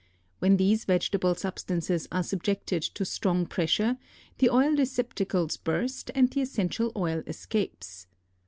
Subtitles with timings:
[0.39, 3.97] When these vegetable substances are subjected to strong pressure,
[4.39, 8.07] the oil receptacles burst and the essential oil escapes.